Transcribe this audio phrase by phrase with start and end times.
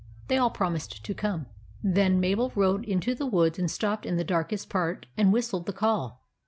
[0.29, 1.45] They all promised to come.
[1.83, 5.73] Then Mabel rode into the woods, and stopped in the darkest part and whistled the
[5.73, 6.23] call.